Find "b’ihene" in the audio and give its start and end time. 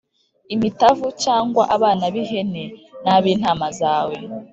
2.13-2.63